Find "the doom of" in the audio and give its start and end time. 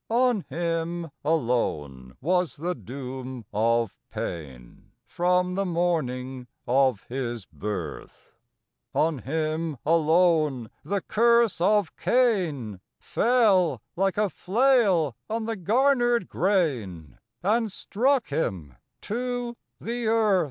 2.57-3.93